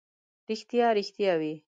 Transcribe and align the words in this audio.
ریښتیا، 0.49 0.87
ریښتیا 0.97 1.33
وي. 1.41 1.53